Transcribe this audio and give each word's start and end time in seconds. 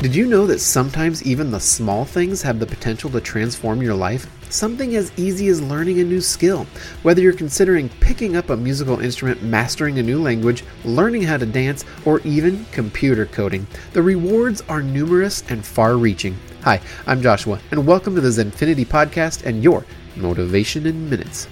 Did 0.00 0.14
you 0.14 0.26
know 0.26 0.46
that 0.46 0.60
sometimes 0.60 1.24
even 1.24 1.50
the 1.50 1.58
small 1.58 2.04
things 2.04 2.40
have 2.42 2.60
the 2.60 2.66
potential 2.66 3.10
to 3.10 3.20
transform 3.20 3.82
your 3.82 3.96
life? 3.96 4.28
Something 4.48 4.94
as 4.94 5.10
easy 5.16 5.48
as 5.48 5.60
learning 5.60 5.98
a 5.98 6.04
new 6.04 6.20
skill. 6.20 6.68
Whether 7.02 7.20
you're 7.20 7.32
considering 7.32 7.88
picking 7.98 8.36
up 8.36 8.48
a 8.50 8.56
musical 8.56 9.00
instrument, 9.00 9.42
mastering 9.42 9.98
a 9.98 10.02
new 10.04 10.22
language, 10.22 10.62
learning 10.84 11.22
how 11.22 11.36
to 11.36 11.46
dance, 11.46 11.84
or 12.04 12.20
even 12.20 12.64
computer 12.66 13.26
coding, 13.26 13.66
the 13.92 14.00
rewards 14.00 14.62
are 14.68 14.82
numerous 14.84 15.42
and 15.48 15.66
far 15.66 15.96
reaching. 15.96 16.38
Hi, 16.62 16.80
I'm 17.08 17.20
Joshua, 17.20 17.58
and 17.72 17.84
welcome 17.84 18.14
to 18.14 18.20
the 18.20 18.28
Zenfinity 18.28 18.86
Podcast 18.86 19.44
and 19.46 19.64
your 19.64 19.84
Motivation 20.14 20.86
in 20.86 21.10
Minutes. 21.10 21.48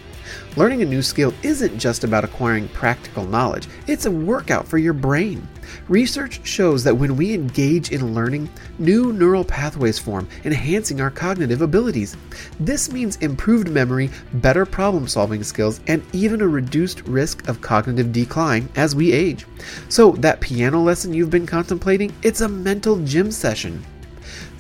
Learning 0.57 0.83
a 0.83 0.87
new 0.87 1.03
skill 1.03 1.33
isn't 1.43 1.79
just 1.79 2.05
about 2.05 2.25
acquiring 2.25 2.69
practical 2.69 3.25
knowledge, 3.25 3.69
it's 3.87 4.07
a 4.07 4.11
workout 4.11 4.67
for 4.67 4.79
your 4.79 4.93
brain. 4.93 5.47
Research 5.89 6.47
shows 6.47 6.85
that 6.85 6.97
when 6.97 7.17
we 7.17 7.35
engage 7.35 7.93
in 7.93 8.15
learning, 8.15 8.49
new 8.79 9.13
neural 9.13 9.45
pathways 9.45 9.99
form, 9.99 10.29
enhancing 10.45 11.01
our 11.01 11.11
cognitive 11.11 11.63
abilities. 11.63 12.17
This 12.61 12.91
means 12.93 13.17
improved 13.17 13.69
memory, 13.69 14.11
better 14.35 14.65
problem 14.65 15.09
solving 15.09 15.43
skills, 15.43 15.81
and 15.87 16.05
even 16.13 16.41
a 16.41 16.49
reduced 16.49 17.03
risk 17.03 17.49
of 17.49 17.61
cognitive 17.61 18.13
decline 18.13 18.69
as 18.77 18.95
we 18.95 19.13
age. 19.13 19.47
So, 19.89 20.13
that 20.13 20.41
piano 20.41 20.81
lesson 20.81 21.15
you've 21.15 21.31
been 21.31 21.47
contemplating, 21.47 22.15
it's 22.23 22.41
a 22.41 22.49
mental 22.49 22.99
gym 23.05 23.31
session. 23.31 23.85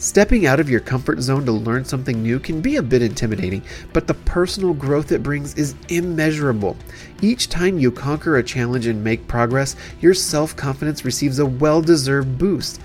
Stepping 0.07 0.47
out 0.47 0.61
of 0.61 0.71
your 0.71 0.79
comfort 0.79 1.21
zone 1.21 1.45
to 1.45 1.51
learn 1.51 1.85
something 1.85 2.23
new 2.23 2.39
can 2.39 2.61
be 2.61 2.77
a 2.77 2.83
bit 2.83 3.03
intimidating, 3.03 3.61
but 3.93 4.07
the 4.07 4.15
personal 4.15 4.73
growth 4.73 5.11
it 5.11 5.21
brings 5.21 5.53
is 5.55 5.75
immeasurable. 5.89 6.77
Each 7.23 7.49
time 7.49 7.81
you 7.81 7.91
conquer 7.91 8.37
a 8.37 8.43
challenge 8.45 8.87
and 8.87 9.03
make 9.03 9.27
progress, 9.27 9.75
your 10.01 10.15
self 10.15 10.55
confidence 10.55 11.05
receives 11.05 11.41
a 11.41 11.47
well 11.47 11.83
deserved 11.83 12.39
boost. 12.39 12.81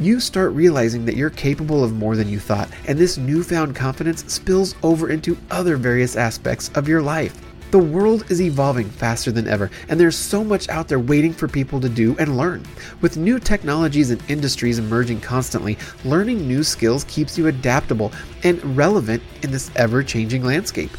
You 0.00 0.18
start 0.18 0.50
realizing 0.54 1.04
that 1.04 1.14
you're 1.14 1.30
capable 1.30 1.84
of 1.84 1.92
more 1.92 2.16
than 2.16 2.28
you 2.28 2.40
thought, 2.40 2.68
and 2.88 2.98
this 2.98 3.16
newfound 3.16 3.76
confidence 3.76 4.24
spills 4.26 4.74
over 4.82 5.08
into 5.08 5.38
other 5.52 5.76
various 5.76 6.16
aspects 6.16 6.72
of 6.74 6.88
your 6.88 7.00
life. 7.00 7.45
The 7.72 7.78
world 7.78 8.30
is 8.30 8.40
evolving 8.40 8.88
faster 8.88 9.32
than 9.32 9.48
ever, 9.48 9.72
and 9.88 9.98
there's 9.98 10.16
so 10.16 10.44
much 10.44 10.68
out 10.68 10.86
there 10.86 11.00
waiting 11.00 11.32
for 11.32 11.48
people 11.48 11.80
to 11.80 11.88
do 11.88 12.16
and 12.16 12.36
learn. 12.36 12.64
With 13.00 13.16
new 13.16 13.40
technologies 13.40 14.10
and 14.10 14.22
industries 14.30 14.78
emerging 14.78 15.20
constantly, 15.20 15.76
learning 16.04 16.46
new 16.46 16.62
skills 16.62 17.02
keeps 17.04 17.36
you 17.36 17.48
adaptable 17.48 18.12
and 18.44 18.76
relevant 18.76 19.20
in 19.42 19.50
this 19.50 19.72
ever 19.74 20.04
changing 20.04 20.44
landscape. 20.44 20.92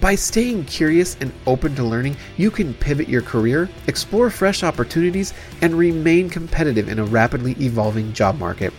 By 0.00 0.14
staying 0.14 0.64
curious 0.64 1.16
and 1.20 1.32
open 1.46 1.74
to 1.76 1.84
learning, 1.84 2.16
you 2.38 2.50
can 2.50 2.72
pivot 2.72 3.08
your 3.08 3.22
career, 3.22 3.68
explore 3.86 4.30
fresh 4.30 4.62
opportunities, 4.62 5.34
and 5.60 5.74
remain 5.74 6.30
competitive 6.30 6.88
in 6.88 6.98
a 6.98 7.04
rapidly 7.04 7.54
evolving 7.60 8.14
job 8.14 8.38
market. 8.38 8.72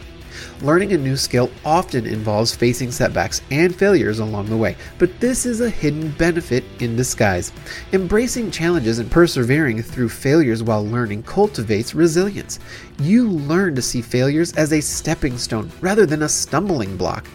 Learning 0.61 0.93
a 0.93 0.97
new 0.97 1.15
skill 1.15 1.49
often 1.63 2.05
involves 2.05 2.55
facing 2.55 2.91
setbacks 2.91 3.41
and 3.51 3.75
failures 3.75 4.19
along 4.19 4.47
the 4.47 4.57
way, 4.57 4.75
but 4.97 5.19
this 5.19 5.45
is 5.45 5.61
a 5.61 5.69
hidden 5.69 6.09
benefit 6.11 6.63
in 6.79 6.95
disguise. 6.95 7.51
Embracing 7.93 8.51
challenges 8.51 8.99
and 8.99 9.09
persevering 9.09 9.81
through 9.81 10.09
failures 10.09 10.63
while 10.63 10.85
learning 10.85 11.23
cultivates 11.23 11.93
resilience. 11.93 12.59
You 12.99 13.29
learn 13.29 13.75
to 13.75 13.81
see 13.81 14.01
failures 14.01 14.53
as 14.53 14.73
a 14.73 14.81
stepping 14.81 15.37
stone 15.37 15.71
rather 15.81 16.05
than 16.05 16.23
a 16.23 16.29
stumbling 16.29 16.97
block, 16.97 17.27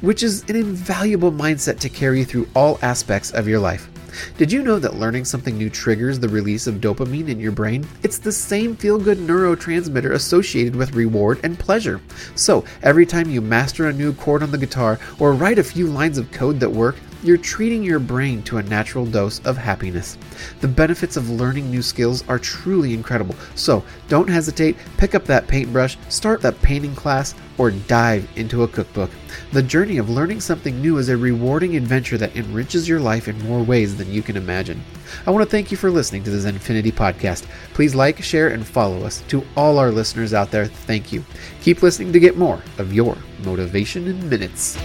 which 0.00 0.22
is 0.22 0.48
an 0.48 0.56
invaluable 0.56 1.32
mindset 1.32 1.78
to 1.80 1.88
carry 1.88 2.24
through 2.24 2.48
all 2.54 2.78
aspects 2.82 3.30
of 3.32 3.48
your 3.48 3.58
life. 3.58 3.88
Did 4.36 4.50
you 4.52 4.62
know 4.62 4.78
that 4.78 4.96
learning 4.96 5.24
something 5.24 5.56
new 5.56 5.70
triggers 5.70 6.18
the 6.18 6.28
release 6.28 6.66
of 6.66 6.76
dopamine 6.76 7.28
in 7.28 7.40
your 7.40 7.52
brain? 7.52 7.86
It's 8.02 8.18
the 8.18 8.32
same 8.32 8.76
feel 8.76 8.98
good 8.98 9.18
neurotransmitter 9.18 10.12
associated 10.12 10.76
with 10.76 10.94
reward 10.94 11.40
and 11.42 11.58
pleasure. 11.58 12.00
So, 12.34 12.64
every 12.82 13.06
time 13.06 13.30
you 13.30 13.40
master 13.40 13.86
a 13.86 13.92
new 13.92 14.12
chord 14.12 14.42
on 14.42 14.50
the 14.50 14.58
guitar 14.58 14.98
or 15.18 15.32
write 15.32 15.58
a 15.58 15.64
few 15.64 15.86
lines 15.86 16.18
of 16.18 16.30
code 16.32 16.60
that 16.60 16.70
work, 16.70 16.96
you're 17.22 17.36
treating 17.36 17.82
your 17.82 17.98
brain 17.98 18.42
to 18.44 18.58
a 18.58 18.62
natural 18.62 19.04
dose 19.04 19.40
of 19.44 19.56
happiness. 19.56 20.16
The 20.60 20.68
benefits 20.68 21.16
of 21.16 21.30
learning 21.30 21.70
new 21.70 21.82
skills 21.82 22.22
are 22.28 22.38
truly 22.38 22.94
incredible, 22.94 23.34
so 23.54 23.82
don't 24.08 24.28
hesitate, 24.28 24.76
pick 24.96 25.14
up 25.14 25.24
that 25.24 25.48
paintbrush, 25.48 25.98
start 26.08 26.40
that 26.42 26.60
painting 26.62 26.94
class, 26.94 27.34
or 27.58 27.72
dive 27.72 28.28
into 28.36 28.62
a 28.62 28.68
cookbook. 28.68 29.10
The 29.52 29.62
journey 29.62 29.98
of 29.98 30.10
learning 30.10 30.40
something 30.40 30.80
new 30.80 30.98
is 30.98 31.08
a 31.08 31.16
rewarding 31.16 31.76
adventure 31.76 32.16
that 32.18 32.36
enriches 32.36 32.88
your 32.88 33.00
life 33.00 33.28
in 33.28 33.38
more 33.46 33.62
ways 33.62 33.96
than 33.96 34.12
you 34.12 34.22
can 34.22 34.36
imagine. 34.36 34.80
I 35.26 35.30
want 35.30 35.44
to 35.44 35.50
thank 35.50 35.70
you 35.70 35.76
for 35.76 35.90
listening 35.90 36.22
to 36.24 36.30
the 36.30 36.50
Zenfinity 36.50 36.92
Podcast. 36.92 37.46
Please 37.74 37.94
like, 37.94 38.22
share, 38.22 38.48
and 38.48 38.66
follow 38.66 39.02
us. 39.04 39.22
To 39.28 39.44
all 39.56 39.78
our 39.78 39.90
listeners 39.90 40.34
out 40.34 40.50
there, 40.50 40.66
thank 40.66 41.12
you. 41.12 41.24
Keep 41.62 41.82
listening 41.82 42.12
to 42.12 42.20
get 42.20 42.36
more 42.36 42.62
of 42.78 42.92
your 42.92 43.16
motivation 43.44 44.06
in 44.06 44.28
minutes. 44.28 44.78